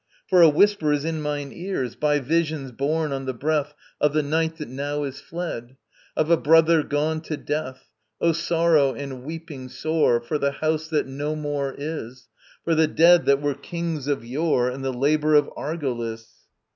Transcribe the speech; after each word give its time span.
For 0.27 0.41
a 0.41 0.49
whisper 0.49 0.91
is 0.91 1.05
in 1.05 1.21
mine 1.21 1.51
ears, 1.53 1.95
By 1.95 2.17
visions 2.19 2.71
borne 2.71 3.11
on 3.11 3.25
the 3.25 3.35
breath 3.35 3.75
Of 3.99 4.13
the 4.13 4.23
Night 4.23 4.57
that 4.57 4.67
now 4.67 5.03
is 5.03 5.21
fled, 5.21 5.77
Of 6.17 6.31
a 6.31 6.37
brother 6.37 6.81
gone 6.81 7.21
to 7.21 7.37
death. 7.37 7.91
Oh 8.19 8.31
sorrow 8.31 8.95
and 8.95 9.21
weeping 9.21 9.69
sore, 9.69 10.19
For 10.19 10.39
the 10.39 10.53
house 10.53 10.87
that 10.87 11.05
no 11.05 11.35
more 11.35 11.75
is, 11.77 12.29
For 12.63 12.73
the 12.73 12.87
dead 12.87 13.25
that 13.27 13.43
were 13.43 13.53
kings 13.53 14.07
of 14.07 14.25
yore 14.25 14.69
And 14.71 14.83
the 14.83 14.91
labour 14.91 15.35
of 15.35 15.51
Argolis! 15.55 16.47